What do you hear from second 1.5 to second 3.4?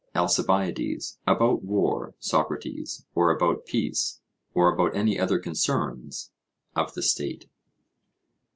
war, Socrates, or